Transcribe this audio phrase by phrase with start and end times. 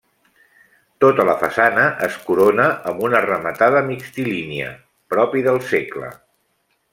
[1.03, 4.73] Tota la façana es corona amb una rematada mixtilínia,
[5.17, 6.11] propi del segle.